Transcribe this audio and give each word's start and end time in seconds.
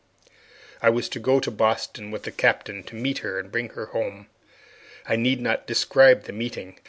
I 0.81 0.89
was 0.89 1.07
to 1.09 1.19
go 1.19 1.39
to 1.39 1.51
Boston 1.51 2.09
with 2.09 2.23
the 2.23 2.31
Captain 2.31 2.81
to 2.85 2.95
meet 2.95 3.19
her 3.19 3.37
and 3.37 3.51
bring 3.51 3.69
her 3.77 3.85
home. 3.93 4.29
I 5.07 5.15
need 5.15 5.39
not 5.39 5.67
describe 5.67 6.23
that 6.23 6.33
meeting. 6.33 6.79